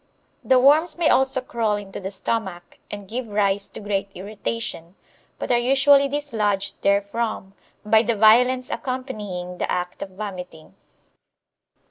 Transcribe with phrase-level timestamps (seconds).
[0.43, 4.95] The worms may also crawl into the stomach, and give rise to great irritation,
[5.37, 7.53] but are usually dislodged therefrom
[7.85, 10.73] by the violence accompanying the act of vomiting.